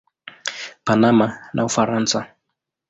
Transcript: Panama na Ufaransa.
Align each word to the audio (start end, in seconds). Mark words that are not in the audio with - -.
Panama 0.85 1.27
na 1.53 1.61
Ufaransa. 1.69 2.19